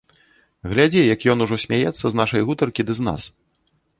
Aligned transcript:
Глядзі, 0.71 1.01
як 1.13 1.25
ён 1.33 1.43
ужо 1.47 1.59
смяецца 1.65 2.05
з 2.13 2.21
нашай 2.21 2.41
гутаркі 2.49 2.81
ды 2.87 2.93
з 3.01 3.09
нас. 3.09 3.21